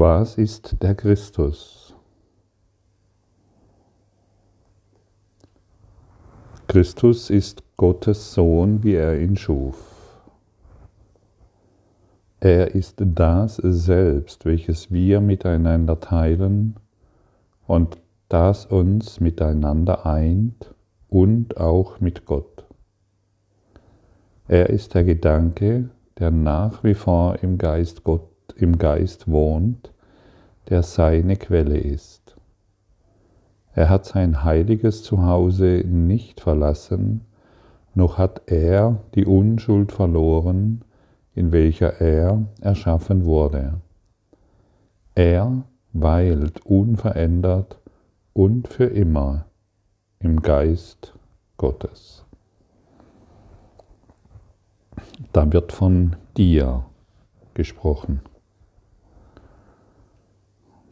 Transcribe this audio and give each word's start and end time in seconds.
Was 0.00 0.38
ist 0.38 0.80
der 0.80 0.94
Christus? 0.94 1.92
Christus 6.68 7.30
ist 7.30 7.64
Gottes 7.76 8.32
Sohn, 8.32 8.84
wie 8.84 8.94
er 8.94 9.20
ihn 9.20 9.36
schuf. 9.36 10.20
Er 12.38 12.76
ist 12.76 12.94
das 13.00 13.56
Selbst, 13.56 14.44
welches 14.44 14.92
wir 14.92 15.20
miteinander 15.20 15.98
teilen 15.98 16.76
und 17.66 17.98
das 18.28 18.66
uns 18.66 19.18
miteinander 19.18 20.06
eint 20.06 20.76
und 21.08 21.56
auch 21.56 21.98
mit 21.98 22.24
Gott. 22.24 22.64
Er 24.46 24.70
ist 24.70 24.94
der 24.94 25.02
Gedanke, 25.02 25.90
der 26.20 26.30
nach 26.30 26.84
wie 26.84 26.94
vor 26.94 27.42
im 27.42 27.58
Geist 27.58 28.04
Gott, 28.04 28.37
im 28.60 28.78
Geist 28.78 29.30
wohnt, 29.30 29.92
der 30.68 30.82
seine 30.82 31.36
Quelle 31.36 31.78
ist. 31.78 32.36
Er 33.74 33.88
hat 33.88 34.04
sein 34.04 34.44
heiliges 34.44 35.02
Zuhause 35.02 35.84
nicht 35.86 36.40
verlassen, 36.40 37.22
noch 37.94 38.18
hat 38.18 38.42
er 38.46 39.00
die 39.14 39.24
Unschuld 39.24 39.92
verloren, 39.92 40.82
in 41.34 41.52
welcher 41.52 42.00
er 42.00 42.44
erschaffen 42.60 43.24
wurde. 43.24 43.80
Er 45.14 45.62
weilt 45.92 46.64
unverändert 46.66 47.78
und 48.32 48.68
für 48.68 48.86
immer 48.86 49.46
im 50.20 50.42
Geist 50.42 51.14
Gottes. 51.56 52.24
Da 55.32 55.52
wird 55.52 55.72
von 55.72 56.16
dir 56.36 56.84
gesprochen, 57.54 58.20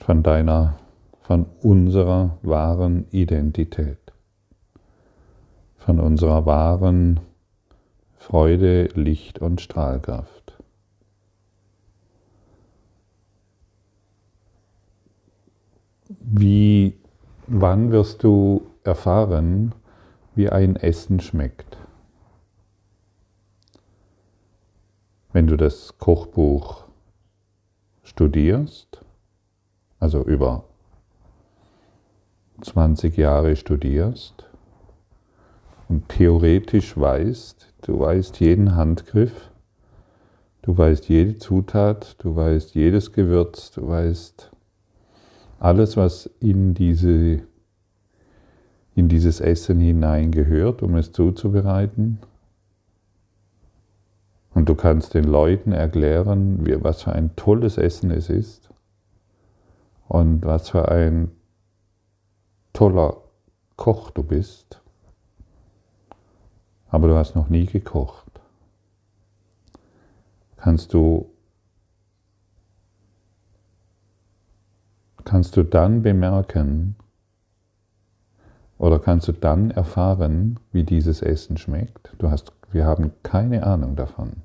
von 0.06 0.22
deiner 0.22 0.78
von 1.22 1.46
unserer 1.62 2.38
wahren 2.42 3.08
Identität, 3.10 3.98
von 5.78 5.98
unserer 5.98 6.46
wahren 6.46 7.18
Freude, 8.14 8.84
Licht 8.94 9.40
und 9.40 9.60
Strahlkraft. 9.60 10.62
Wie, 16.20 16.96
wann 17.48 17.90
wirst 17.90 18.22
du 18.22 18.64
erfahren, 18.84 19.74
wie 20.36 20.48
ein 20.50 20.76
Essen 20.76 21.18
schmeckt? 21.18 21.78
Wenn 25.32 25.48
du 25.48 25.56
das 25.56 25.98
Kochbuch 25.98 26.84
studierst, 28.04 29.00
also 30.06 30.22
über 30.22 30.62
20 32.60 33.16
Jahre 33.16 33.56
studierst 33.56 34.48
und 35.88 36.08
theoretisch 36.08 36.96
weißt, 36.96 37.74
du 37.82 37.98
weißt 37.98 38.38
jeden 38.38 38.76
Handgriff, 38.76 39.50
du 40.62 40.78
weißt 40.78 41.08
jede 41.08 41.38
Zutat, 41.38 42.14
du 42.22 42.36
weißt 42.36 42.76
jedes 42.76 43.12
Gewürz, 43.14 43.72
du 43.72 43.88
weißt 43.88 44.52
alles, 45.58 45.96
was 45.96 46.30
in, 46.38 46.74
diese, 46.74 47.40
in 48.94 49.08
dieses 49.08 49.40
Essen 49.40 49.80
hineingehört, 49.80 50.84
um 50.84 50.94
es 50.94 51.10
zuzubereiten. 51.10 52.20
Und 54.54 54.68
du 54.68 54.76
kannst 54.76 55.14
den 55.14 55.24
Leuten 55.24 55.72
erklären, 55.72 56.64
was 56.84 57.02
für 57.02 57.10
ein 57.10 57.34
tolles 57.34 57.76
Essen 57.76 58.12
es 58.12 58.30
ist 58.30 58.70
und 60.08 60.44
was 60.44 60.70
für 60.70 60.88
ein 60.88 61.30
toller 62.72 63.16
Koch 63.76 64.10
du 64.10 64.22
bist, 64.22 64.80
aber 66.88 67.08
du 67.08 67.14
hast 67.16 67.34
noch 67.34 67.48
nie 67.48 67.66
gekocht, 67.66 68.40
kannst 70.56 70.92
du, 70.94 71.30
kannst 75.24 75.56
du 75.56 75.62
dann 75.62 76.02
bemerken 76.02 76.96
oder 78.78 78.98
kannst 78.98 79.28
du 79.28 79.32
dann 79.32 79.70
erfahren, 79.70 80.60
wie 80.72 80.84
dieses 80.84 81.22
Essen 81.22 81.56
schmeckt. 81.56 82.14
Du 82.18 82.30
hast, 82.30 82.52
wir 82.72 82.86
haben 82.86 83.12
keine 83.22 83.64
Ahnung 83.64 83.96
davon. 83.96 84.42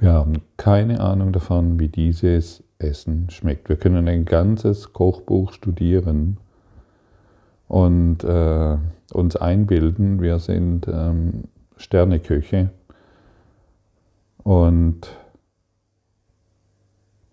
Wir 0.00 0.12
haben 0.12 0.42
keine 0.56 1.00
Ahnung 1.00 1.32
davon, 1.32 1.78
wie 1.78 1.88
dieses 1.88 2.62
Essen 2.78 3.30
schmeckt. 3.30 3.68
Wir 3.68 3.76
können 3.76 4.08
ein 4.08 4.24
ganzes 4.24 4.92
Kochbuch 4.92 5.52
studieren 5.52 6.38
und 7.68 8.24
äh, 8.24 8.76
uns 9.12 9.36
einbilden, 9.36 10.20
wir 10.20 10.38
sind 10.38 10.86
ähm, 10.88 11.44
Sterneköche 11.76 12.70
und 14.42 15.08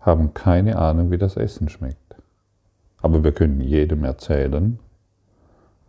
haben 0.00 0.34
keine 0.34 0.78
Ahnung, 0.78 1.10
wie 1.10 1.18
das 1.18 1.36
Essen 1.36 1.68
schmeckt. 1.68 2.16
Aber 3.00 3.24
wir 3.24 3.32
können 3.32 3.60
jedem 3.60 4.04
erzählen, 4.04 4.78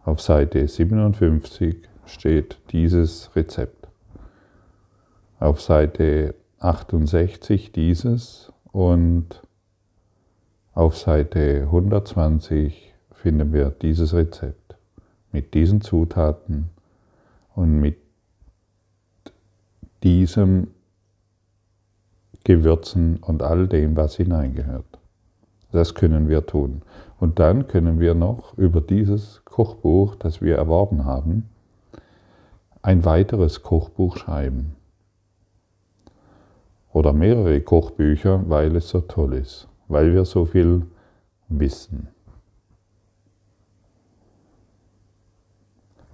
auf 0.04 0.22
Seite 0.22 0.68
57 0.68 1.78
steht 2.06 2.60
dieses 2.72 3.34
Rezept. 3.36 3.88
Auf 5.40 5.62
Seite 5.62 6.36
68 6.64 7.74
dieses 7.74 8.52
und 8.72 9.42
auf 10.74 10.98
Seite 10.98 11.64
120 11.64 12.94
finden 13.12 13.52
wir 13.52 13.70
dieses 13.70 14.14
Rezept 14.14 14.76
mit 15.34 15.54
diesen 15.54 15.82
Zutaten 15.82 16.70
und 17.54 17.80
mit 17.80 17.98
diesem 20.04 20.70
Gewürzen 22.46 23.18
und 23.18 23.44
all 23.44 23.68
dem, 23.68 23.96
was 23.96 24.16
hineingehört. 24.16 25.00
Das 25.72 25.96
können 25.96 26.30
wir 26.30 26.46
tun. 26.46 26.82
Und 27.20 27.40
dann 27.40 27.68
können 27.68 28.00
wir 28.00 28.14
noch 28.14 28.58
über 28.58 28.80
dieses 28.80 29.42
Kochbuch, 29.46 30.16
das 30.16 30.42
wir 30.42 30.56
erworben 30.56 31.04
haben, 31.06 31.50
ein 32.82 33.06
weiteres 33.06 33.64
Kochbuch 33.64 34.18
schreiben. 34.18 34.76
Oder 36.94 37.12
mehrere 37.12 37.60
Kochbücher, 37.60 38.44
weil 38.48 38.76
es 38.76 38.90
so 38.90 39.02
toll 39.02 39.34
ist 39.34 39.68
weil 39.88 40.14
wir 40.14 40.26
so 40.26 40.46
viel 40.46 40.86
wissen. 41.50 42.08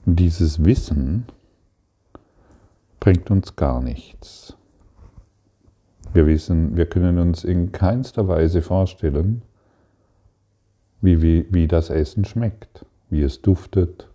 Dieses 0.06 0.63
Wissen 0.66 1.25
bringt 3.00 3.29
uns 3.31 3.56
gar 3.56 3.81
nichts. 3.81 4.56
Wir 6.13 6.25
wissen, 6.25 6.75
wir 6.75 6.88
können 6.88 7.19
uns 7.19 7.44
in 7.44 7.72
keinster 7.72 8.28
Weise 8.28 8.61
vorstellen, 8.61 9.44
wie, 11.01 11.22
wie, 11.22 11.47
wie 11.51 11.67
das 11.67 11.91
Essen 11.91 12.25
schmeckt, 12.25 12.85
wie 13.09 13.22
es 13.22 13.41
duftet. 13.41 14.09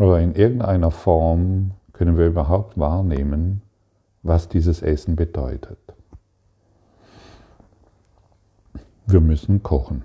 Oder 0.00 0.20
in 0.20 0.34
irgendeiner 0.34 0.90
Form 0.90 1.72
können 1.92 2.16
wir 2.16 2.26
überhaupt 2.26 2.78
wahrnehmen, 2.78 3.60
was 4.22 4.48
dieses 4.48 4.80
Essen 4.80 5.14
bedeutet. 5.14 5.78
Wir 9.06 9.20
müssen 9.20 9.62
kochen. 9.62 10.04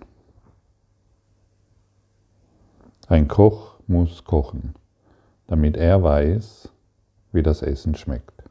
Ein 3.08 3.30
Koch 3.30 3.80
muss 3.88 4.26
kochen, 4.26 4.76
damit 5.48 5.78
er 5.78 6.04
weiß, 6.04 6.70
wie 7.32 7.44
das 7.44 7.62
Essen 7.62 7.96
schmeckt. 7.96 8.44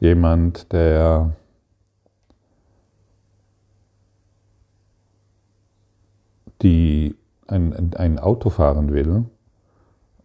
Jemand, 0.00 0.72
der 0.72 1.36
die 6.62 7.13
ein, 7.46 7.94
ein 7.94 8.18
Auto 8.18 8.50
fahren 8.50 8.92
will, 8.92 9.24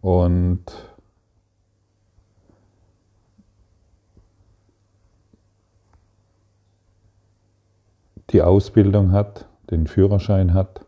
und 0.00 0.64
die 8.30 8.42
Ausbildung 8.42 9.12
hat, 9.12 9.46
den 9.70 9.86
Führerschein 9.86 10.54
hat, 10.54 10.86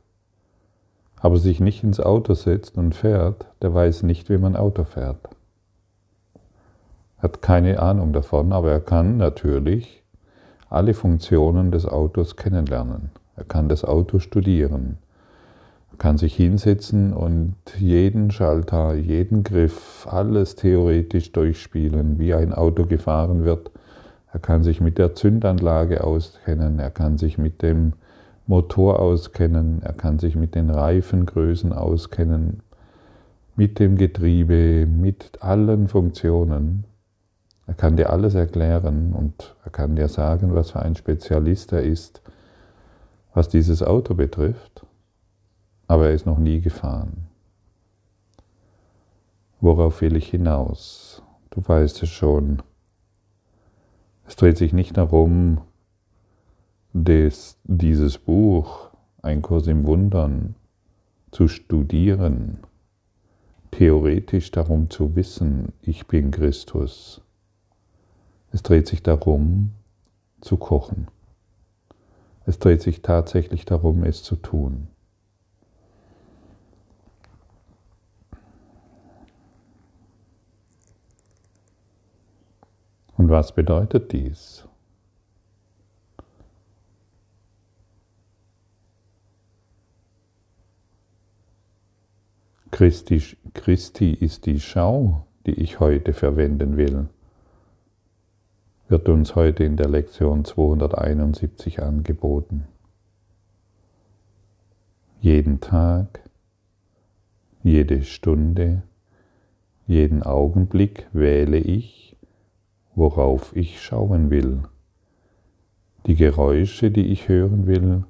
aber 1.21 1.37
sich 1.37 1.61
nicht 1.61 1.85
ins 1.85 2.01
Auto 2.01 2.35
setzt 2.35 2.77
und 2.77 2.95
fährt, 2.95 3.47
der 3.61 3.75
weiß 3.75 4.03
nicht, 4.03 4.29
wie 4.29 4.39
man 4.39 4.57
Auto 4.57 4.85
fährt. 4.85 5.29
Hat 7.19 7.43
keine 7.43 7.81
Ahnung 7.81 8.13
davon, 8.13 8.53
aber 8.53 8.73
er 8.73 8.81
kann 8.81 9.19
natürlich 9.19 10.03
alle 10.69 10.95
Funktionen 10.95 11.71
des 11.71 11.87
Autos 11.87 12.37
kennenlernen. 12.37 13.11
Er 13.37 13.45
kann 13.45 13.69
das 13.69 13.85
Auto 13.85 14.19
studieren. 14.19 14.99
Kann 15.99 16.19
sich 16.19 16.35
hinsetzen 16.35 17.13
und 17.13 17.55
jeden 17.79 18.31
Schalter, 18.31 18.95
jeden 18.95 19.45
Griff, 19.45 20.07
alles 20.11 20.57
theoretisch 20.57 21.33
durchspielen, 21.33 22.19
wie 22.19 22.35
ein 22.35 22.53
Auto 22.53 22.87
gefahren 22.87 23.45
wird. 23.45 23.71
Er 24.33 24.41
kann 24.41 24.63
sich 24.63 24.81
mit 24.81 24.99
der 24.99 25.15
Zündanlage 25.15 26.03
auskennen, 26.03 26.79
er 26.79 26.91
kann 26.91 27.19
sich 27.19 27.39
mit 27.39 27.63
dem 27.63 27.93
Motor 28.47 28.99
auskennen, 28.99 29.83
er 29.83 29.93
kann 29.93 30.19
sich 30.19 30.37
mit 30.37 30.55
den 30.55 30.71
Reifengrößen 30.71 31.73
auskennen, 31.73 32.61
mit 33.55 33.79
dem 33.79 33.97
Getriebe, 33.97 34.87
mit 34.87 35.39
allen 35.41 35.87
Funktionen. 35.89 36.85
Er 37.67 37.75
kann 37.75 37.97
dir 37.97 38.11
alles 38.11 38.35
erklären 38.35 39.13
und 39.13 39.55
er 39.65 39.71
kann 39.71 39.97
dir 39.97 40.09
sagen, 40.09 40.55
was 40.55 40.73
für 40.73 40.81
ein 40.81 40.97
Spezialist 40.97 41.73
er 41.73 41.83
ist, 41.83 42.23
was 43.35 43.49
dieses 43.49 43.83
Auto 43.83 44.15
betrifft, 44.15 44.72
aber 45.93 46.07
er 46.07 46.15
ist 46.15 46.25
noch 46.25 46.39
nie 46.39 46.63
gefahren. 46.63 47.27
Worauf 49.61 50.01
will 50.01 50.17
ich 50.17 50.31
hinaus? 50.31 51.23
Du 51.51 51.61
weißt 51.63 52.03
es 52.03 52.09
schon. 52.09 52.63
Es 54.27 54.37
dreht 54.37 54.57
sich 54.57 54.73
nicht 54.73 54.97
darum, 54.97 55.61
des, 56.95 57.59
dieses 57.65 58.17
Buch, 58.17 58.89
ein 59.21 59.43
Kurs 59.43 59.67
im 59.67 59.85
Wundern, 59.85 60.55
zu 61.31 61.47
studieren, 61.47 62.61
theoretisch 63.71 64.51
darum 64.51 64.89
zu 64.89 65.15
wissen, 65.15 65.75
ich 65.83 66.07
bin 66.07 66.31
Christus. 66.31 67.21
Es 68.51 68.63
dreht 68.63 68.87
sich 68.87 69.03
darum, 69.03 69.73
zu 70.41 70.57
kochen. 70.57 71.09
Es 72.47 72.59
dreht 72.59 72.81
sich 72.81 73.03
tatsächlich 73.03 73.67
darum, 73.67 74.05
es 74.05 74.23
zu 74.23 74.37
tun. 74.37 74.89
Und 83.17 83.29
was 83.29 83.55
bedeutet 83.55 84.13
dies? 84.13 84.67
Christi, 92.73 93.23
Christi 93.53 94.13
ist 94.15 94.47
die 94.47 94.59
Schau, 94.59 95.27
die 95.47 95.53
ich 95.53 95.79
heute 95.79 96.15
verwenden 96.15 96.79
will, 96.79 97.09
wird 98.89 99.09
uns 99.09 99.35
heute 99.35 99.65
in 99.65 99.77
der 99.77 99.89
Lektion 99.89 100.45
271 100.45 101.83
angeboten. 101.83 102.67
Jeden 105.21 105.61
Tag, 105.61 106.21
jede 107.63 108.03
Stunde, 108.03 108.83
jeden 109.87 110.23
Augenblick 110.23 111.07
wähle 111.13 111.59
ich, 111.59 112.12
worauf 112.95 113.55
ich 113.57 113.83
schauen 113.83 114.31
will, 114.31 114.63
die 116.07 116.17
Geräusche, 116.17 116.91
die 116.91 117.07
ich 117.07 117.29
hören 117.29 117.67
will 117.67 118.05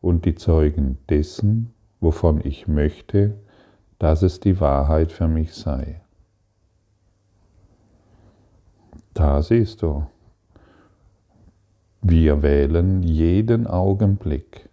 und 0.00 0.24
die 0.24 0.34
Zeugen 0.34 0.98
dessen, 1.08 1.72
wovon 2.00 2.44
ich 2.44 2.68
möchte, 2.68 3.38
dass 3.98 4.22
es 4.22 4.40
die 4.40 4.60
Wahrheit 4.60 5.12
für 5.12 5.28
mich 5.28 5.54
sei. 5.54 6.00
Da 9.14 9.42
siehst 9.42 9.82
du, 9.82 10.06
wir 12.02 12.42
wählen 12.42 13.02
jeden 13.02 13.66
Augenblick, 13.66 14.68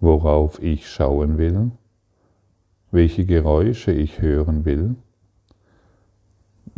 worauf 0.00 0.62
ich 0.62 0.88
schauen 0.88 1.36
will, 1.36 1.72
welche 2.90 3.26
Geräusche 3.26 3.92
ich 3.92 4.22
hören 4.22 4.64
will. 4.64 4.96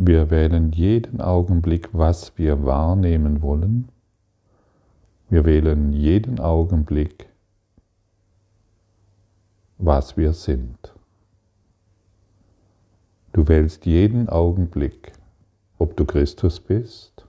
Wir 0.01 0.29
wählen 0.29 0.71
jeden 0.71 1.19
Augenblick, 1.19 1.89
was 1.91 2.37
wir 2.37 2.63
wahrnehmen 2.63 3.41
wollen. 3.41 3.89
Wir 5.29 5.43
wählen 5.43 5.91
jeden 5.91 6.39
Augenblick, 6.39 7.27
was 9.77 10.15
wir 10.15 10.31
sind. 10.31 10.93
Du 13.33 13.49
wählst 13.49 13.85
jeden 13.85 14.29
Augenblick, 14.29 15.11
ob 15.79 15.97
du 15.97 16.05
Christus 16.05 16.61
bist 16.61 17.27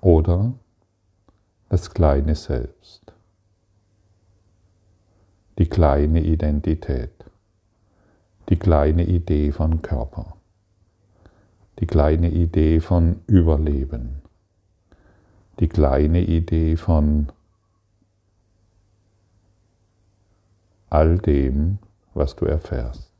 oder 0.00 0.52
das 1.68 1.90
kleine 1.90 2.36
Selbst, 2.36 3.12
die 5.58 5.68
kleine 5.68 6.22
Identität, 6.22 7.24
die 8.50 8.56
kleine 8.56 9.04
Idee 9.04 9.50
von 9.50 9.82
Körper, 9.82 10.35
die 11.78 11.86
kleine 11.86 12.30
Idee 12.30 12.80
von 12.80 13.20
Überleben, 13.26 14.22
die 15.60 15.68
kleine 15.68 16.22
Idee 16.22 16.76
von 16.76 17.28
all 20.88 21.18
dem, 21.18 21.78
was 22.14 22.36
du 22.36 22.46
erfährst. 22.46 23.12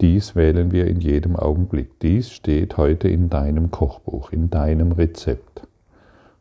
Dies 0.00 0.34
wählen 0.34 0.72
wir 0.72 0.86
in 0.86 1.00
jedem 1.00 1.36
Augenblick. 1.36 2.00
Dies 2.00 2.30
steht 2.30 2.78
heute 2.78 3.08
in 3.08 3.28
deinem 3.28 3.70
Kochbuch, 3.70 4.32
in 4.32 4.48
deinem 4.48 4.92
Rezept. 4.92 5.66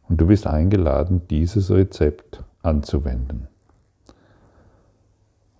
Und 0.07 0.21
du 0.21 0.27
bist 0.27 0.47
eingeladen, 0.47 1.23
dieses 1.29 1.69
Rezept 1.69 2.43
anzuwenden. 2.61 3.47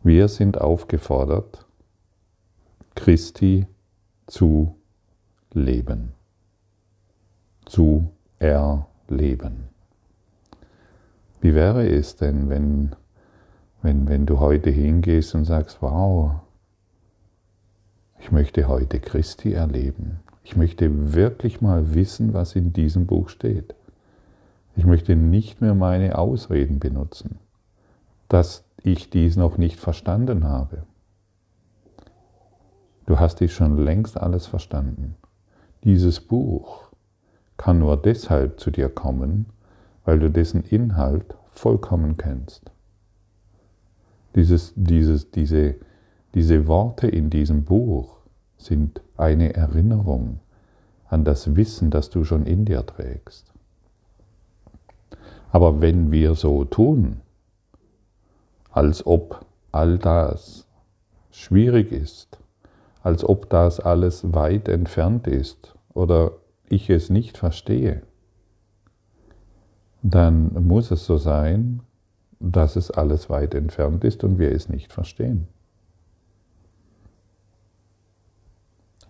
Wir 0.02 0.30
sind 0.30 0.62
aufgefordert, 0.62 1.66
Christi 2.96 3.68
zu 4.30 4.76
leben, 5.54 6.14
zu 7.66 8.10
erleben. 8.40 9.70
Wie 11.42 11.54
wäre 11.54 11.88
es 11.88 12.16
denn, 12.16 12.50
wenn 12.50 12.96
wenn, 13.82 14.08
wenn 14.08 14.26
du 14.26 14.40
heute 14.40 14.70
hingehst 14.70 15.36
und 15.36 15.46
sagst, 15.46 15.82
wow, 15.82 16.42
ich 18.20 18.32
möchte 18.32 18.68
heute 18.68 19.00
Christi 19.00 19.54
erleben. 19.54 20.20
Ich 20.44 20.56
möchte 20.56 21.14
wirklich 21.14 21.62
mal 21.62 21.94
wissen, 21.94 22.34
was 22.34 22.56
in 22.56 22.74
diesem 22.74 23.06
Buch 23.06 23.30
steht. 23.30 23.76
Ich 24.76 24.86
möchte 24.86 25.16
nicht 25.16 25.62
mehr 25.62 25.74
meine 25.74 26.18
Ausreden 26.18 26.80
benutzen, 26.80 27.40
dass 28.28 28.64
ich 28.84 29.10
dies 29.10 29.36
noch 29.36 29.58
nicht 29.58 29.80
verstanden 29.80 30.46
habe. 30.46 30.84
Du 33.10 33.20
hast 33.20 33.40
dies 33.40 33.52
schon 33.52 33.76
längst 33.76 34.22
alles 34.22 34.46
verstanden. 34.46 35.16
Dieses 35.84 36.20
Buch 36.20 36.92
kann 37.58 37.80
nur 37.80 37.98
deshalb 37.98 38.60
zu 38.60 38.70
dir 38.70 38.88
kommen, 38.88 39.48
weil 40.06 40.20
du 40.20 40.30
dessen 40.30 40.64
Inhalt 40.64 41.36
vollkommen 41.50 42.18
kennst. 42.18 42.70
Dieses, 44.36 44.74
dieses, 44.76 45.32
diese, 45.32 45.74
diese 46.36 46.68
Worte 46.68 47.08
in 47.08 47.32
diesem 47.32 47.64
Buch 47.64 48.18
sind 48.60 49.02
eine 49.18 49.56
Erinnerung 49.56 50.40
an 51.08 51.26
das 51.26 51.56
Wissen, 51.56 51.90
das 51.90 52.12
du 52.12 52.24
schon 52.24 52.46
in 52.46 52.66
dir 52.66 52.86
trägst. 52.86 53.52
Aber 55.52 55.82
wenn 55.82 56.12
wir 56.12 56.36
so 56.36 56.64
tun, 56.64 57.22
als 58.70 59.04
ob 59.04 59.48
all 59.72 59.98
das 59.98 60.68
schwierig 61.32 61.92
ist, 61.92 62.38
als 63.02 63.24
ob 63.24 63.50
das 63.50 63.80
alles 63.80 64.34
weit 64.34 64.68
entfernt 64.68 65.28
ist 65.28 65.76
oder 65.94 66.34
ich 66.68 66.90
es 66.90 67.10
nicht 67.10 67.38
verstehe, 67.38 68.02
dann 70.02 70.54
muss 70.68 70.92
es 70.92 71.06
so 71.06 71.18
sein, 71.18 71.82
dass 72.40 72.76
es 72.76 72.90
alles 72.92 73.30
weit 73.30 73.54
entfernt 73.54 74.04
ist 74.04 74.24
und 74.24 74.40
wir 74.40 74.52
es 74.52 74.70
nicht 74.70 74.94
verstehen. 74.94 75.48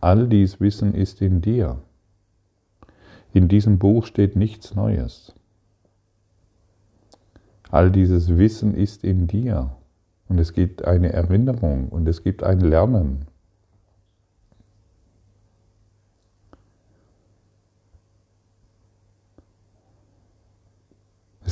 All 0.01 0.27
dies 0.27 0.59
Wissen 0.59 0.93
ist 0.93 1.21
in 1.21 1.41
dir. 1.41 1.81
In 3.33 3.47
diesem 3.47 3.77
Buch 3.77 4.05
steht 4.05 4.35
nichts 4.35 4.73
Neues. 4.73 5.33
All 7.69 7.91
dieses 7.91 8.37
Wissen 8.37 8.73
ist 8.73 9.03
in 9.03 9.27
dir 9.27 9.75
und 10.27 10.39
es 10.39 10.53
gibt 10.53 10.85
eine 10.85 11.13
Erinnerung 11.13 11.89
und 11.89 12.07
es 12.07 12.23
gibt 12.23 12.43
ein 12.43 12.61
Lernen. 12.61 13.25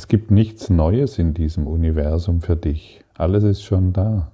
Es 0.08 0.10
gibt 0.10 0.30
nichts 0.30 0.70
Neues 0.70 1.18
in 1.18 1.34
diesem 1.34 1.66
Universum 1.66 2.40
für 2.40 2.56
dich. 2.56 3.04
Alles 3.12 3.44
ist 3.44 3.62
schon 3.62 3.92
da. 3.92 4.32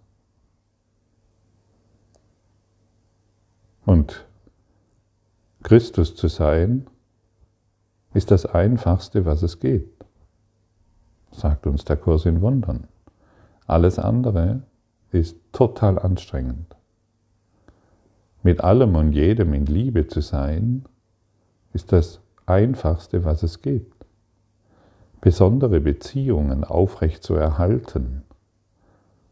Und 3.84 4.24
Christus 5.64 6.14
zu 6.14 6.28
sein, 6.28 6.86
ist 8.12 8.30
das 8.30 8.46
Einfachste, 8.46 9.24
was 9.24 9.42
es 9.42 9.58
gibt, 9.58 10.04
sagt 11.32 11.66
uns 11.66 11.84
der 11.84 11.96
Kurs 11.96 12.24
in 12.24 12.40
Wundern. 12.40 12.86
Alles 13.66 13.98
andere 13.98 14.62
ist 15.10 15.36
total 15.50 15.98
anstrengend. 15.98 16.76
Mit 18.44 18.60
allem 18.60 18.94
und 18.94 19.12
jedem 19.12 19.52
in 19.52 19.66
Liebe 19.66 20.06
zu 20.06 20.20
sein, 20.20 20.84
ist 21.72 21.90
das 21.90 22.20
Einfachste, 22.46 23.24
was 23.24 23.42
es 23.42 23.60
gibt. 23.60 23.93
Besondere 25.24 25.80
Beziehungen 25.80 26.64
aufrecht 26.64 27.22
zu 27.22 27.34
erhalten, 27.34 28.24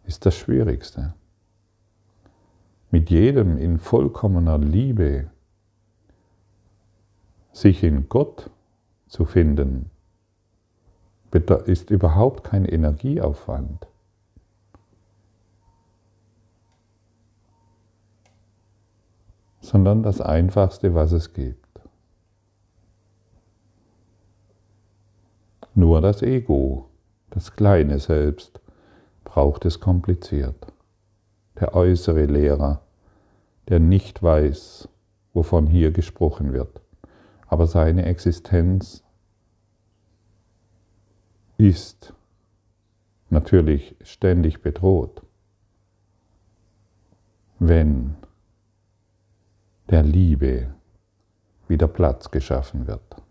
ist 0.06 0.24
das 0.24 0.34
Schwierigste. 0.34 1.12
Mit 2.90 3.10
jedem 3.10 3.58
in 3.58 3.78
vollkommener 3.78 4.56
Liebe 4.56 5.28
sich 7.52 7.82
in 7.82 8.08
Gott 8.08 8.48
zu 9.06 9.26
finden, 9.26 9.90
ist 11.66 11.90
überhaupt 11.90 12.42
kein 12.44 12.64
Energieaufwand. 12.64 13.86
sondern 19.60 20.02
das 20.02 20.20
Einfachste, 20.20 20.94
was 20.94 21.12
es 21.12 21.34
gibt. 21.34 21.61
Nur 25.74 26.02
das 26.02 26.20
Ego, 26.22 26.90
das 27.30 27.56
kleine 27.56 27.98
Selbst, 27.98 28.60
braucht 29.24 29.64
es 29.64 29.80
kompliziert. 29.80 30.66
Der 31.58 31.74
äußere 31.74 32.26
Lehrer, 32.26 32.82
der 33.68 33.80
nicht 33.80 34.22
weiß, 34.22 34.88
wovon 35.32 35.66
hier 35.66 35.90
gesprochen 35.90 36.52
wird, 36.52 36.82
aber 37.46 37.66
seine 37.66 38.04
Existenz 38.04 39.02
ist 41.56 42.12
natürlich 43.30 43.96
ständig 44.02 44.60
bedroht, 44.60 45.22
wenn 47.58 48.16
der 49.88 50.02
Liebe 50.02 50.74
wieder 51.68 51.88
Platz 51.88 52.30
geschaffen 52.30 52.86
wird. 52.86 53.21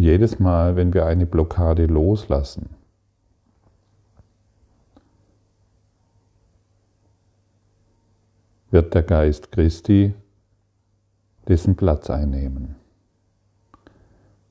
Jedes 0.00 0.38
Mal, 0.38 0.76
wenn 0.76 0.94
wir 0.94 1.04
eine 1.04 1.26
Blockade 1.26 1.84
loslassen, 1.84 2.70
wird 8.70 8.94
der 8.94 9.02
Geist 9.02 9.52
Christi 9.52 10.14
dessen 11.48 11.76
Platz 11.76 12.08
einnehmen. 12.08 12.76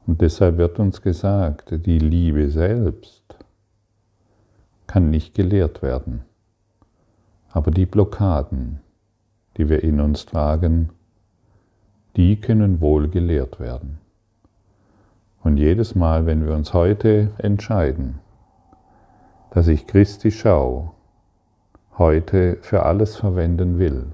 Und 0.06 0.22
deshalb 0.22 0.58
wird 0.58 0.78
uns 0.78 1.02
gesagt, 1.02 1.84
die 1.84 1.98
Liebe 1.98 2.52
selbst 2.52 3.24
kann 4.86 5.10
nicht 5.10 5.34
gelehrt 5.34 5.82
werden. 5.82 6.26
Aber 7.50 7.72
die 7.72 7.88
Blockaden, 7.88 8.82
die 9.58 9.68
wir 9.68 9.84
in 9.84 10.00
uns 10.00 10.28
tragen, 10.28 10.92
die 12.18 12.40
können 12.40 12.82
wohl 12.82 13.10
gelehrt 13.10 13.60
werden. 13.60 13.98
Und 15.44 15.58
jedes 15.58 15.96
Mal, 15.96 16.26
wenn 16.26 16.46
wir 16.46 16.54
uns 16.54 16.74
heute 16.74 17.32
entscheiden, 17.38 18.20
dass 19.52 19.68
ich 19.68 19.88
Christi 19.88 20.32
Schau 20.32 20.94
heute 21.98 22.58
für 22.62 22.84
alles 22.84 23.16
verwenden 23.16 23.80
will, 23.80 24.08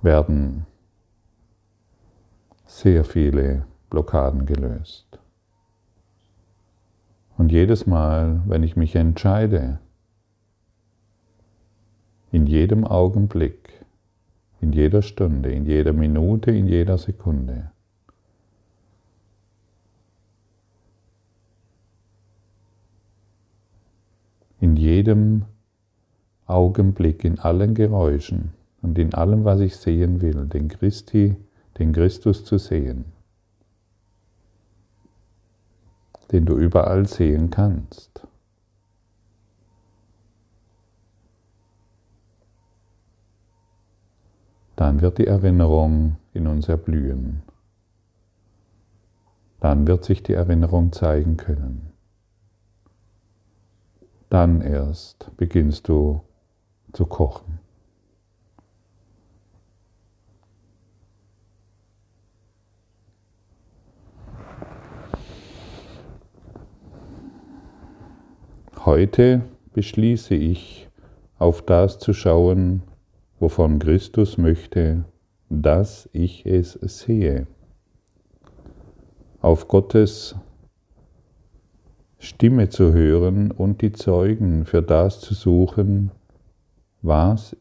werden 0.00 0.66
sehr 2.66 3.04
viele 3.04 3.64
Blockaden 3.90 4.46
gelöst. 4.46 5.18
Und 7.36 7.52
jedes 7.52 7.86
Mal, 7.86 8.42
wenn 8.46 8.62
ich 8.62 8.76
mich 8.76 8.96
entscheide, 8.96 9.78
in 12.30 12.46
jedem 12.46 12.84
Augenblick, 12.84 13.84
in 14.60 14.72
jeder 14.72 15.02
Stunde, 15.02 15.52
in 15.52 15.64
jeder 15.64 15.92
Minute, 15.92 16.50
in 16.50 16.66
jeder 16.66 16.98
Sekunde. 16.98 17.70
In 24.60 24.76
jedem 24.76 25.44
Augenblick, 26.46 27.24
in 27.24 27.38
allen 27.38 27.74
Geräuschen 27.74 28.52
und 28.82 28.98
in 28.98 29.14
allem, 29.14 29.44
was 29.44 29.60
ich 29.60 29.76
sehen 29.76 30.20
will, 30.20 30.46
den 30.46 30.68
Christi, 30.68 31.36
den 31.78 31.92
Christus 31.92 32.44
zu 32.44 32.58
sehen, 32.58 33.04
den 36.32 36.46
du 36.46 36.56
überall 36.56 37.06
sehen 37.06 37.50
kannst. 37.50 38.26
dann 44.78 45.00
wird 45.00 45.18
die 45.18 45.26
Erinnerung 45.26 46.18
in 46.32 46.46
uns 46.46 46.68
erblühen. 46.68 47.42
Dann 49.58 49.88
wird 49.88 50.04
sich 50.04 50.22
die 50.22 50.34
Erinnerung 50.34 50.92
zeigen 50.92 51.36
können. 51.36 51.92
Dann 54.30 54.60
erst 54.60 55.30
beginnst 55.36 55.88
du 55.88 56.20
zu 56.92 57.06
kochen. 57.06 57.58
Heute 68.84 69.42
beschließe 69.74 70.34
ich, 70.34 70.88
auf 71.38 71.62
das 71.62 71.98
zu 71.98 72.12
schauen, 72.12 72.82
wovon 73.38 73.78
Christus 73.78 74.38
möchte, 74.38 75.04
dass 75.50 76.08
ich 76.12 76.46
es 76.46 76.78
sehe. 76.82 77.46
Auf 79.40 79.68
Gottes 79.68 80.36
Stimme 82.18 82.68
zu 82.68 82.92
hören 82.92 83.50
und 83.50 83.80
die 83.80 83.92
Zeugen 83.92 84.64
für 84.64 84.82
das 84.82 85.20
zu 85.20 85.34
suchen, 85.34 86.10
was 87.00 87.56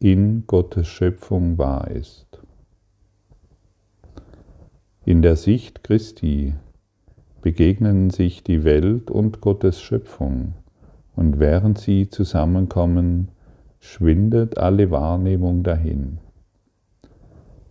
in 0.00 0.44
Gottes 0.46 0.88
Schöpfung 0.88 1.58
wahr 1.58 1.90
ist. 1.90 2.26
In 5.04 5.22
der 5.22 5.36
Sicht 5.36 5.84
Christi 5.84 6.54
begegnen 7.40 8.10
sich 8.10 8.42
die 8.42 8.64
Welt 8.64 9.10
und 9.10 9.40
Gottes 9.40 9.80
Schöpfung, 9.80 10.54
und 11.16 11.38
während 11.38 11.78
sie 11.78 12.08
zusammenkommen, 12.08 13.28
schwindet 13.78 14.58
alle 14.58 14.90
Wahrnehmung 14.90 15.62
dahin. 15.62 16.18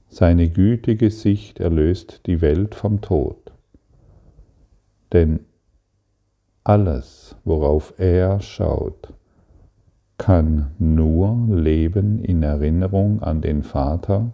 Seine 0.08 0.50
gütige 0.50 1.12
Sicht 1.12 1.60
erlöst 1.60 2.26
die 2.26 2.42
Welt 2.42 2.74
vom 2.76 3.02
Tod. 3.02 3.52
Denn 5.14 5.42
alles, 6.70 7.36
worauf 7.46 7.96
er 7.98 8.42
schaut, 8.42 9.12
kann 10.20 10.70
nur 10.78 11.48
leben 11.50 12.20
in 12.20 12.44
Erinnerung 12.44 13.24
an 13.24 13.42
den 13.42 13.64
Vater 13.64 14.34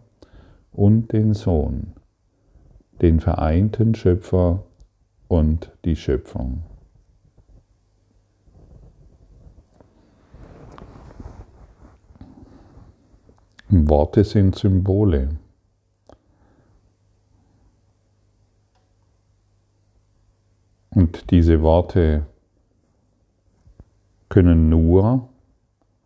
und 0.74 1.14
den 1.14 1.34
Sohn, 1.34 1.94
den 3.02 3.22
vereinten 3.22 3.96
Schöpfer 3.96 4.64
und 5.30 5.72
die 5.86 5.96
Schöpfung. 5.96 6.64
Worte 13.70 14.26
sind 14.26 14.56
Symbole. 14.56 15.30
Und 21.16 21.32
diese 21.32 21.62
Worte 21.62 22.26
können 24.28 24.68
nur 24.68 25.30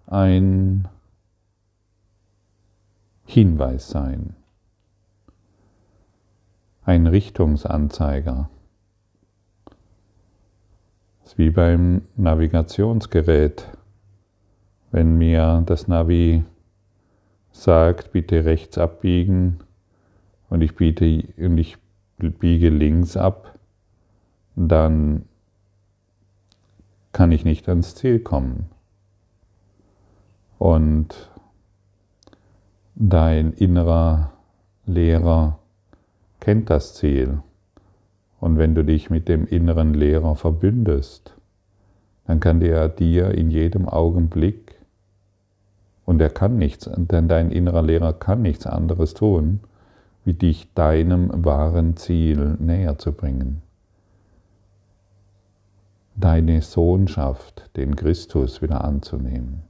ein 0.05 0.87
Hinweis 3.25 3.89
sein, 3.89 4.35
ein 6.83 7.07
Richtungsanzeiger. 7.07 8.49
Das 11.21 11.31
ist 11.33 11.37
wie 11.39 11.49
beim 11.49 12.03
Navigationsgerät. 12.15 13.67
Wenn 14.91 15.17
mir 15.17 15.63
das 15.65 15.87
Navi 15.87 16.43
sagt, 17.51 18.11
bitte 18.11 18.45
rechts 18.45 18.77
abbiegen 18.77 19.59
und 20.49 20.61
ich, 20.61 20.75
biete, 20.75 21.23
und 21.37 21.57
ich 21.57 21.77
biege 22.17 22.69
links 22.69 23.17
ab, 23.17 23.58
dann 24.67 25.23
kann 27.13 27.31
ich 27.31 27.45
nicht 27.45 27.69
ans 27.69 27.95
Ziel 27.95 28.19
kommen. 28.19 28.69
Und 30.57 31.29
dein 32.95 33.53
innerer 33.53 34.33
Lehrer 34.85 35.59
kennt 36.41 36.69
das 36.69 36.93
Ziel 36.95 37.41
Und 38.39 38.57
wenn 38.57 38.75
du 38.75 38.83
dich 38.83 39.09
mit 39.09 39.27
dem 39.27 39.45
inneren 39.45 39.93
Lehrer 39.93 40.35
verbündest, 40.35 41.33
dann 42.25 42.39
kann 42.39 42.59
der 42.59 42.89
dir 42.89 43.31
in 43.31 43.49
jedem 43.49 43.87
Augenblick, 43.87 44.75
und 46.05 46.19
er 46.21 46.29
kann 46.31 46.57
nichts, 46.57 46.89
denn 46.95 47.27
dein 47.27 47.51
innerer 47.51 47.83
Lehrer 47.83 48.13
kann 48.13 48.41
nichts 48.41 48.65
anderes 48.65 49.13
tun, 49.13 49.59
wie 50.25 50.33
dich 50.33 50.73
deinem 50.73 51.45
wahren 51.45 51.97
Ziel 51.97 52.57
näher 52.59 52.97
zu 52.97 53.11
bringen. 53.11 53.61
Deine 56.19 56.61
Sohnschaft, 56.61 57.69
den 57.77 57.95
Christus 57.95 58.61
wieder 58.61 58.83
anzunehmen. 58.83 59.63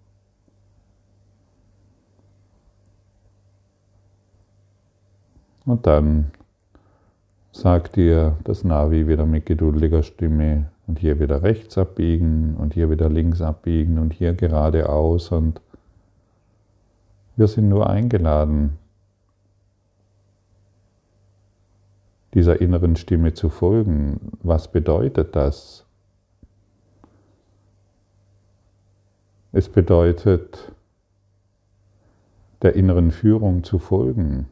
Und 5.63 5.85
dann 5.85 6.31
sagt 7.51 7.97
dir 7.97 8.35
das 8.45 8.63
Navi 8.63 9.07
wieder 9.07 9.27
mit 9.27 9.45
geduldiger 9.45 10.01
Stimme 10.01 10.71
und 10.87 10.97
hier 10.97 11.19
wieder 11.19 11.43
rechts 11.43 11.77
abbiegen 11.77 12.55
und 12.57 12.73
hier 12.73 12.89
wieder 12.89 13.09
links 13.09 13.41
abbiegen 13.41 13.99
und 13.99 14.11
hier 14.13 14.33
geradeaus 14.33 15.31
und 15.31 15.61
wir 17.35 17.47
sind 17.47 17.69
nur 17.69 17.87
eingeladen, 17.87 18.79
dieser 22.33 22.59
inneren 22.59 22.95
Stimme 22.95 23.33
zu 23.33 23.49
folgen. 23.49 24.31
Was 24.41 24.71
bedeutet 24.71 25.35
das? 25.35 25.85
Es 29.51 29.67
bedeutet, 29.67 30.71
der 32.61 32.75
inneren 32.75 33.11
Führung 33.11 33.63
zu 33.63 33.79
folgen 33.79 34.47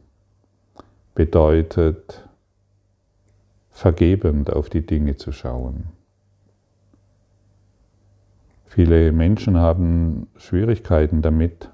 bedeutet, 1.14 2.28
vergebend 3.70 4.52
auf 4.52 4.70
die 4.70 4.84
Dinge 4.84 5.16
zu 5.16 5.30
schauen. 5.30 5.84
Viele 8.66 9.12
Menschen 9.12 9.56
haben 9.56 10.28
Schwierigkeiten 10.36 11.22
damit. 11.22 11.70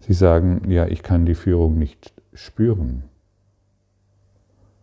Sie 0.00 0.12
sagen, 0.12 0.70
ja, 0.70 0.86
ich 0.86 1.02
kann 1.02 1.26
die 1.26 1.34
Führung 1.34 1.78
nicht 1.78 2.12
spüren. 2.32 3.04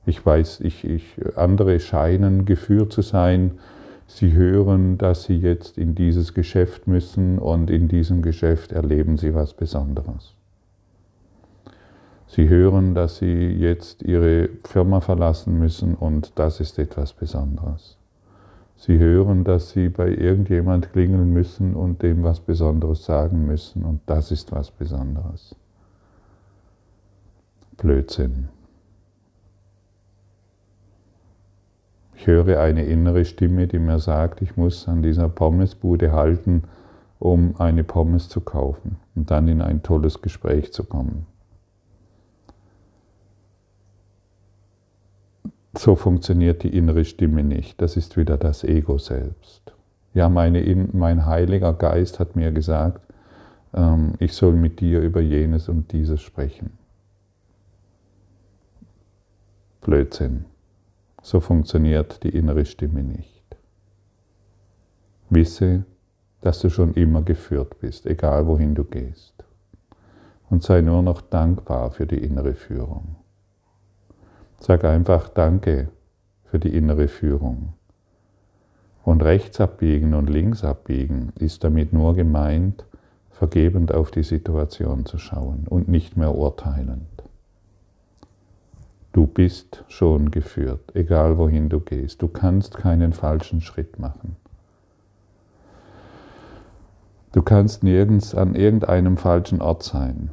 Ich 0.06 0.26
weiß, 0.26 0.62
ich, 0.62 0.84
ich, 0.84 1.16
andere 1.36 1.80
scheinen 1.80 2.46
geführt 2.46 2.92
zu 2.92 3.02
sein. 3.02 3.60
Sie 4.14 4.34
hören, 4.34 4.98
dass 4.98 5.24
sie 5.24 5.38
jetzt 5.38 5.78
in 5.78 5.96
dieses 5.96 6.34
Geschäft 6.34 6.86
müssen 6.86 7.40
und 7.40 7.70
in 7.70 7.88
diesem 7.88 8.22
Geschäft 8.22 8.74
erleben 8.74 9.18
sie 9.18 9.34
was 9.34 9.54
Besonderes. 9.54 10.36
Sie 12.28 12.48
hören, 12.48 12.94
dass 12.94 13.18
Sie 13.18 13.50
jetzt 13.50 14.04
Ihre 14.04 14.50
Firma 14.64 15.02
verlassen 15.02 15.58
müssen 15.60 15.96
und 15.96 16.32
das 16.36 16.60
ist 16.60 16.78
etwas 16.78 17.12
Besonderes. 17.12 17.98
Sie 18.78 18.98
hören, 19.00 19.44
dass 19.44 19.72
Sie 19.72 19.90
bei 19.90 20.10
irgendjemand 20.10 20.92
klingeln 20.94 21.32
müssen 21.34 21.74
und 21.74 22.02
dem 22.04 22.24
was 22.24 22.40
Besonderes 22.40 23.06
sagen 23.06 23.46
müssen 23.46 23.84
und 23.84 24.02
das 24.06 24.32
ist 24.32 24.52
was 24.52 24.72
Besonderes. 24.72 25.56
Blödsinn. 27.78 28.48
Ich 32.22 32.28
höre 32.28 32.60
eine 32.60 32.84
innere 32.84 33.26
Stimme, 33.26 33.66
die 33.66 33.80
mir 33.80 33.98
sagt, 33.98 34.44
ich 34.44 34.56
muss 34.56 34.88
an 34.88 35.02
dieser 35.02 35.28
Pommesbude 35.28 36.12
halten, 36.12 36.66
um 37.18 37.60
eine 37.60 37.84
Pommes 37.84 38.30
zu 38.30 38.42
kaufen 38.42 38.98
und 39.16 39.32
dann 39.32 39.48
in 39.48 39.60
ein 39.60 39.82
tolles 39.82 40.22
Gespräch 40.22 40.72
zu 40.72 40.84
kommen. 40.84 41.26
So 45.76 45.96
funktioniert 45.96 46.62
die 46.62 46.78
innere 46.78 47.06
Stimme 47.06 47.44
nicht. 47.44 47.82
Das 47.82 47.98
ist 47.98 48.16
wieder 48.18 48.38
das 48.38 48.64
Ego 48.64 49.00
selbst. 49.00 49.74
Ja, 50.14 50.30
meine, 50.30 50.62
mein 50.94 51.26
Heiliger 51.26 51.74
Geist 51.74 52.20
hat 52.20 52.36
mir 52.36 52.52
gesagt, 52.52 53.02
ähm, 53.74 54.14
ich 54.20 54.34
soll 54.34 54.54
mit 54.54 54.80
dir 54.80 55.02
über 55.02 55.22
jenes 55.22 55.70
und 55.70 55.92
dieses 55.92 56.22
sprechen. 56.22 56.78
Blödsinn. 59.82 60.46
So 61.22 61.40
funktioniert 61.40 62.24
die 62.24 62.30
innere 62.30 62.66
Stimme 62.66 63.04
nicht. 63.04 63.44
Wisse, 65.30 65.86
dass 66.42 66.60
du 66.60 66.70
schon 66.70 66.94
immer 66.96 67.22
geführt 67.22 67.80
bist, 67.80 68.06
egal 68.06 68.48
wohin 68.48 68.76
du 68.76 68.84
gehst. 68.84 69.46
Und 70.50 70.64
sei 70.64 70.82
nur 70.82 71.02
noch 71.02 71.22
dankbar 71.22 71.92
für 71.92 72.06
die 72.06 72.18
innere 72.18 72.56
Führung. 72.56 73.16
Sag 74.60 74.84
einfach 74.84 75.30
Danke 75.30 75.90
für 76.44 76.60
die 76.60 76.76
innere 76.76 77.08
Führung. 77.08 77.74
Und 79.04 79.24
rechts 79.24 79.62
abbiegen 79.62 80.14
und 80.14 80.30
links 80.30 80.64
abbiegen 80.64 81.32
ist 81.40 81.64
damit 81.64 81.94
nur 81.94 82.16
gemeint, 82.16 82.86
vergebend 83.30 83.94
auf 83.94 84.12
die 84.12 84.24
Situation 84.24 85.06
zu 85.06 85.18
schauen 85.18 85.66
und 85.68 85.88
nicht 85.88 86.18
mehr 86.18 86.36
urteilend. 86.36 87.24
Du 89.14 89.28
bist 89.28 89.84
schon 89.88 90.32
geführt, 90.32 90.96
egal 90.96 91.38
wohin 91.38 91.70
du 91.70 91.80
gehst. 91.80 92.22
Du 92.22 92.28
kannst 92.28 92.78
keinen 92.78 93.14
falschen 93.14 93.62
Schritt 93.62 94.00
machen. 94.00 94.38
Du 97.34 97.42
kannst 97.42 97.84
nirgends 97.84 98.36
an 98.36 98.56
irgendeinem 98.56 99.18
falschen 99.18 99.62
Ort 99.62 99.84
sein. 99.84 100.32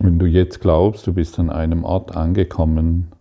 Wenn 0.00 0.18
du 0.18 0.26
jetzt 0.26 0.60
glaubst, 0.60 1.06
du 1.06 1.12
bist 1.12 1.38
an 1.38 1.50
einem 1.50 1.84
Ort 1.84 2.16
angekommen, 2.16 3.12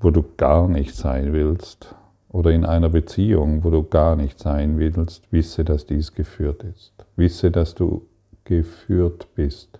wo 0.00 0.10
du 0.10 0.24
gar 0.36 0.68
nicht 0.68 0.94
sein 0.94 1.32
willst, 1.32 1.94
oder 2.36 2.50
in 2.50 2.66
einer 2.66 2.90
Beziehung, 2.90 3.64
wo 3.64 3.70
du 3.70 3.82
gar 3.82 4.14
nicht 4.14 4.38
sein 4.38 4.78
willst, 4.78 5.32
wisse, 5.32 5.64
dass 5.64 5.86
dies 5.86 6.12
geführt 6.12 6.64
ist. 6.64 6.92
Wisse, 7.16 7.50
dass 7.50 7.74
du 7.74 8.06
geführt 8.44 9.28
bist. 9.34 9.78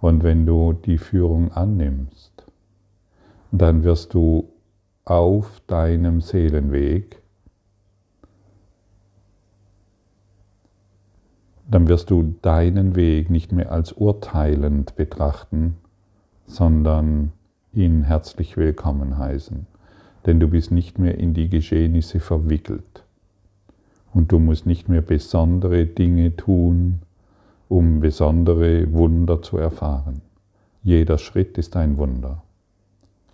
Und 0.00 0.22
wenn 0.22 0.46
du 0.46 0.72
die 0.72 0.98
Führung 0.98 1.50
annimmst, 1.50 2.31
dann 3.52 3.84
wirst 3.84 4.14
du 4.14 4.48
auf 5.04 5.60
deinem 5.66 6.20
Seelenweg 6.20 7.22
dann 11.72 11.88
wirst 11.88 12.10
du 12.10 12.34
deinen 12.42 12.96
Weg 12.96 13.30
nicht 13.30 13.50
mehr 13.50 13.72
als 13.72 13.92
urteilend 13.92 14.94
betrachten, 14.94 15.78
sondern 16.46 17.32
ihn 17.72 18.02
herzlich 18.02 18.58
willkommen 18.58 19.16
heißen. 19.16 19.66
Denn 20.26 20.38
du 20.38 20.48
bist 20.48 20.70
nicht 20.70 20.98
mehr 20.98 21.16
in 21.18 21.32
die 21.32 21.48
Geschehnisse 21.48 22.20
verwickelt. 22.20 23.04
Und 24.12 24.32
du 24.32 24.38
musst 24.38 24.66
nicht 24.66 24.90
mehr 24.90 25.00
besondere 25.00 25.86
Dinge 25.86 26.36
tun, 26.36 27.00
um 27.70 28.00
besondere 28.00 28.92
Wunder 28.92 29.40
zu 29.40 29.56
erfahren. 29.56 30.20
Jeder 30.82 31.16
Schritt 31.16 31.56
ist 31.56 31.74
ein 31.74 31.96
Wunder. 31.96 32.42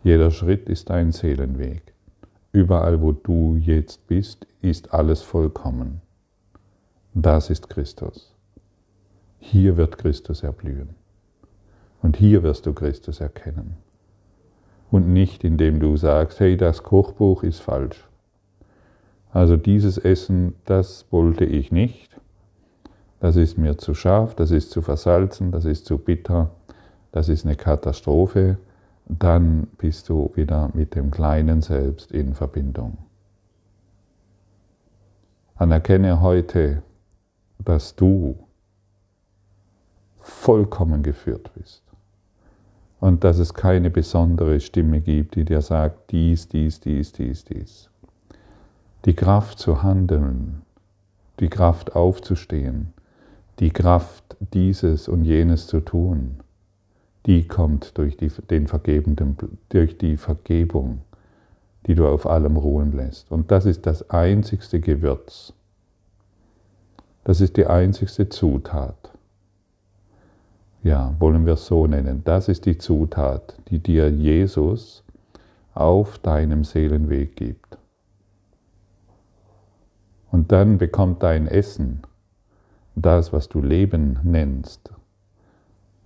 Jeder 0.05 0.31
Schritt 0.31 0.69
ist 0.69 0.91
ein 0.91 1.13
Seelenweg. 1.13 1.95
Überall, 2.53 3.01
wo 3.03 3.13
du 3.13 3.57
jetzt 3.57 4.07
bist, 4.07 4.47
ist 4.63 4.95
alles 4.95 5.23
vollkommen. 5.23 6.01
Das 7.15 7.51
ist 7.51 7.69
Christus. 7.69 8.35
Hier 9.41 9.77
wird 9.77 9.99
Christus 9.99 10.43
erblühen. 10.43 10.91
Und 12.01 12.17
hier 12.17 12.43
wirst 12.43 12.67
du 12.67 12.73
Christus 12.73 13.21
erkennen. 13.21 13.77
Und 14.91 15.13
nicht 15.13 15.45
indem 15.45 15.81
du 15.81 15.97
sagst, 15.97 16.41
hey, 16.41 16.57
das 16.57 16.83
Kochbuch 16.83 17.43
ist 17.43 17.61
falsch. 17.61 18.09
Also 19.33 19.57
dieses 19.57 19.99
Essen, 19.99 20.55
das 20.65 21.07
wollte 21.11 21.45
ich 21.45 21.73
nicht. 21.73 22.17
Das 23.21 23.37
ist 23.37 23.59
mir 23.59 23.77
zu 23.79 23.95
scharf, 23.95 24.35
das 24.35 24.53
ist 24.53 24.71
zu 24.71 24.81
versalzen, 24.81 25.51
das 25.51 25.65
ist 25.65 25.87
zu 25.87 25.99
bitter, 25.99 26.51
das 27.11 27.29
ist 27.29 27.45
eine 27.45 27.57
Katastrophe. 27.57 28.59
Dann 29.09 29.69
bist 29.79 30.11
du 30.11 30.31
wieder 30.35 30.71
mit 30.75 30.95
dem 30.95 31.11
kleinen 31.11 31.63
Selbst 31.63 32.13
in 32.13 32.35
Verbindung. 32.35 32.99
Anerkenne 35.57 36.21
heute, 36.21 36.83
dass 37.59 37.97
du 37.97 38.39
vollkommen 40.21 41.03
geführt 41.03 41.51
bist. 41.55 41.83
Und 43.01 43.25
dass 43.25 43.39
es 43.39 43.55
keine 43.55 43.91
besondere 43.91 44.61
Stimme 44.61 45.01
gibt, 45.01 45.37
die 45.37 45.45
dir 45.45 45.63
sagt, 45.63 46.11
dies, 46.11 46.49
dies, 46.49 46.81
dies, 46.81 47.13
dies, 47.13 47.45
dies. 47.45 47.91
Die 49.05 49.15
Kraft 49.15 49.59
zu 49.59 49.83
handeln, 49.83 50.63
die 51.41 51.49
Kraft 51.49 51.95
aufzustehen, 51.95 52.93
die 53.59 53.71
Kraft 53.71 54.37
dieses 54.53 55.09
und 55.09 55.25
jenes 55.25 55.67
zu 55.67 55.81
tun, 55.81 56.41
die 57.29 57.47
kommt 57.47 57.99
durch 57.99 58.17
die, 58.17 58.29
den 58.29 58.67
vergebenden, 58.67 59.37
durch 59.69 59.99
die 59.99 60.17
Vergebung, 60.17 61.03
die 61.87 61.95
du 61.95 62.09
auf 62.09 62.27
allem 62.27 62.57
ruhen 62.57 62.93
lässt. 62.93 63.31
Und 63.31 63.51
das 63.51 63.67
ist 63.67 63.85
das 63.85 64.09
einzigste 64.09 64.81
Gewürz, 64.81 65.53
das 67.25 67.43
ist 67.43 67.59
die 67.59 67.67
einzigste 67.67 68.31
Zutat. 68.31 69.13
Ja, 70.83 71.15
wollen 71.19 71.45
wir 71.45 71.53
es 71.53 71.67
so 71.67 71.87
nennen. 71.87 72.23
Das 72.25 72.49
ist 72.49 72.65
die 72.65 72.79
Zutat, 72.79 73.59
die 73.69 73.79
dir 73.79 74.09
Jesus 74.09 75.05
auf 75.75 76.19
deinem 76.19 76.65
Seelenweg 76.65 77.37
gibt. 77.37 77.77
Und 80.31 80.51
dann 80.51 80.79
bekommt 80.79 81.23
dein 81.23 81.47
Essen, 81.47 82.01
das, 82.95 83.35
was 83.35 83.51
du 83.51 83.61
Leben 83.61 84.19
nennst, 84.23 84.91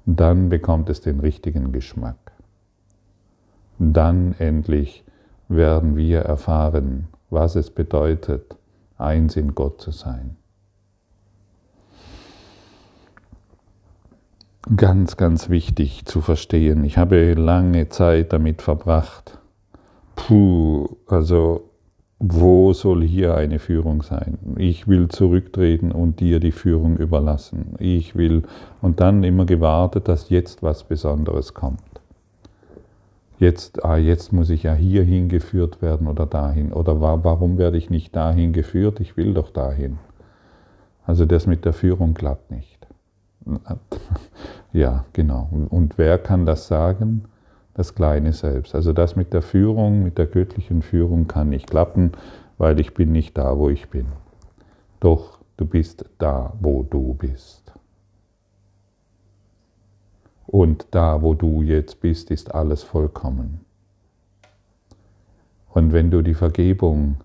dann 0.07 0.49
bekommt 0.49 0.91
es 0.91 1.01
den 1.01 1.21
richtigen 1.21 1.73
Geschmack. 1.73 2.33
Dann 3.79 4.35
endlich 4.39 5.05
werden 5.49 5.97
wir 5.97 6.21
erfahren, 6.21 7.09
was 7.31 7.57
es 7.57 7.71
bedeutet, 7.71 8.57
eins 8.99 9.37
in 9.37 9.55
Gott 9.55 9.81
zu 9.81 9.91
sein. 9.91 10.37
Ganz, 14.77 15.17
ganz 15.17 15.49
wichtig 15.49 16.05
zu 16.05 16.21
verstehen. 16.21 16.85
Ich 16.85 16.97
habe 16.97 17.35
lange 17.35 17.89
Zeit 17.89 18.33
damit 18.33 18.63
verbracht. 18.63 19.39
Puh, 20.15 20.97
also 21.09 21.72
wo 22.25 22.73
soll 22.73 23.03
hier 23.03 23.35
eine 23.35 23.59
Führung 23.59 24.03
sein? 24.03 24.39
Ich 24.57 24.87
will 24.87 25.09
zurücktreten 25.09 25.91
und 25.91 26.21
dir 26.21 26.39
die 26.39 26.53
Führung 26.53 26.97
überlassen. 26.97 27.75
Ich 27.81 28.15
will 28.15 28.45
und 28.81 29.01
dann 29.01 29.25
immer 29.25 29.45
gewartet, 29.45 30.07
dass 30.07 30.31
jetzt 30.31 30.63
was 30.63 30.85
Besonderes 30.85 31.53
kommt. 31.53 31.81
Jetzt, 33.41 33.85
ah, 33.85 33.97
jetzt 33.97 34.33
muss 34.33 34.51
ich 34.51 34.63
ja 34.63 34.73
hier 34.73 35.03
hingeführt 35.03 35.83
werden 35.83 36.07
oder 36.07 36.27
dahin. 36.27 36.73
Oder 36.73 37.01
warum 37.01 37.59
werde 37.59 37.77
ich 37.77 37.91
nicht 37.91 38.15
dahin 38.15 38.53
geführt? 38.53 39.01
Ich 39.01 39.17
will 39.17 39.35
doch 39.35 39.51
dahin. 39.51 39.99
Also 41.05 41.27
das 41.27 41.49
mit 41.49 41.65
der 41.65 41.73
Führung 41.73 42.15
klappt 42.15 42.51
nicht. 42.53 42.87
Ja, 44.75 45.05
genau. 45.13 45.51
Und 45.69 45.99
wer 45.99 46.17
kann 46.17 46.47
das 46.47 46.67
sagen? 46.67 47.27
Das 47.75 47.95
kleine 47.95 48.33
Selbst. 48.33 48.75
Also 48.75 48.93
das 48.93 49.17
mit 49.17 49.33
der 49.33 49.43
Führung, 49.43 50.03
mit 50.03 50.19
der 50.19 50.27
göttlichen 50.27 50.83
Führung 50.83 51.27
kann 51.27 51.49
nicht 51.49 51.71
klappen, 51.71 52.13
weil 52.59 52.79
ich 52.81 52.95
bin 52.95 53.13
nicht 53.13 53.39
da, 53.39 53.57
wo 53.57 53.71
ich 53.71 53.89
bin. 53.89 54.07
Doch 55.01 55.39
du 55.57 55.65
bist 55.65 56.05
da, 56.19 56.53
wo 56.61 56.83
du 56.83 57.15
bist. 57.15 57.73
Und 60.47 60.87
da, 60.91 61.23
wo 61.23 61.33
du 61.33 61.63
jetzt 61.63 62.01
bist, 62.01 62.31
ist 62.31 62.55
alles 62.55 62.83
vollkommen. 62.83 63.61
Und 65.71 65.93
wenn 65.93 66.11
du 66.11 66.21
die 66.21 66.35
Vergebung 66.35 67.17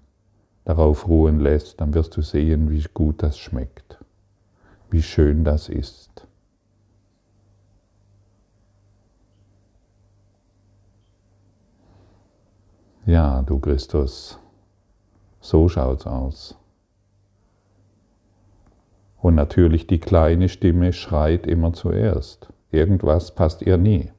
darauf 0.64 1.08
ruhen 1.08 1.42
lässt, 1.42 1.82
dann 1.82 1.94
wirst 1.94 2.16
du 2.16 2.22
sehen, 2.22 2.72
wie 2.72 2.84
gut 2.94 3.22
das 3.22 3.38
schmeckt, 3.38 3.98
wie 4.90 5.02
schön 5.02 5.44
das 5.44 5.68
ist. 5.68 6.07
Ja, 13.08 13.42
du 13.42 13.58
Christus, 13.60 14.38
so 15.40 15.70
schaut's 15.70 16.06
aus. 16.06 16.58
Und 19.22 19.36
natürlich 19.36 19.88
die 19.88 20.02
kleine 20.02 20.50
Stimme 20.50 20.92
schreit 20.92 21.48
immer 21.48 21.72
zuerst. 21.72 22.52
Irgendwas 22.70 23.34
passt 23.34 23.62
ihr 23.62 23.78
nie. 23.78 24.12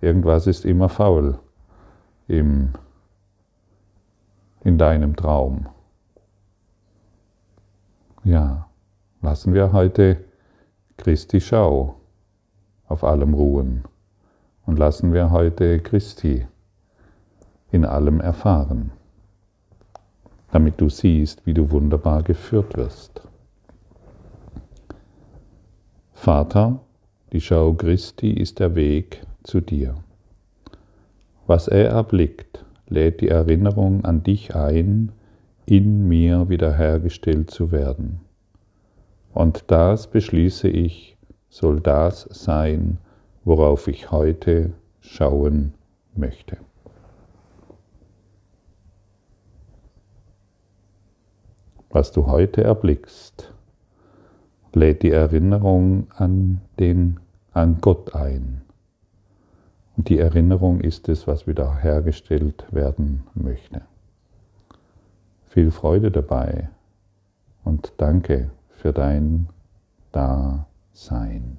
Irgendwas 0.00 0.46
ist 0.46 0.64
immer 0.64 0.88
faul 0.88 1.40
im, 2.28 2.74
in 4.62 4.78
deinem 4.78 5.16
Traum. 5.16 5.66
Ja, 8.22 8.68
lassen 9.22 9.54
wir 9.54 9.72
heute 9.72 10.22
Christi 10.98 11.40
Schau 11.40 11.96
auf 12.86 13.02
allem 13.02 13.34
ruhen 13.34 13.82
und 14.66 14.78
lassen 14.78 15.12
wir 15.12 15.32
heute 15.32 15.80
Christi 15.80 16.46
in 17.74 17.84
allem 17.84 18.20
erfahren, 18.20 18.92
damit 20.52 20.80
du 20.80 20.88
siehst, 20.88 21.44
wie 21.44 21.54
du 21.54 21.72
wunderbar 21.72 22.22
geführt 22.22 22.76
wirst. 22.76 23.22
Vater, 26.12 26.78
die 27.32 27.40
Schau 27.40 27.72
Christi 27.72 28.30
ist 28.30 28.60
der 28.60 28.76
Weg 28.76 29.26
zu 29.42 29.60
dir. 29.60 29.96
Was 31.48 31.66
er 31.66 31.88
erblickt, 31.88 32.64
lädt 32.88 33.20
die 33.20 33.28
Erinnerung 33.28 34.04
an 34.04 34.22
dich 34.22 34.54
ein, 34.54 35.10
in 35.66 36.06
mir 36.06 36.48
wiederhergestellt 36.48 37.50
zu 37.50 37.72
werden. 37.72 38.20
Und 39.32 39.64
das 39.66 40.06
beschließe 40.06 40.68
ich, 40.68 41.16
soll 41.48 41.80
das 41.80 42.28
sein, 42.30 42.98
worauf 43.44 43.88
ich 43.88 44.12
heute 44.12 44.74
schauen 45.00 45.74
möchte. 46.14 46.58
Was 51.94 52.10
du 52.10 52.26
heute 52.26 52.64
erblickst, 52.64 53.52
lädt 54.72 55.04
die 55.04 55.12
Erinnerung 55.12 56.08
an, 56.16 56.60
den, 56.80 57.20
an 57.52 57.78
Gott 57.80 58.16
ein. 58.16 58.62
Und 59.96 60.08
die 60.08 60.18
Erinnerung 60.18 60.80
ist 60.80 61.08
es, 61.08 61.28
was 61.28 61.46
wiederhergestellt 61.46 62.66
werden 62.72 63.22
möchte. 63.34 63.82
Viel 65.46 65.70
Freude 65.70 66.10
dabei 66.10 66.68
und 67.62 67.92
danke 67.98 68.50
für 68.70 68.92
dein 68.92 69.48
Dasein. 70.10 71.58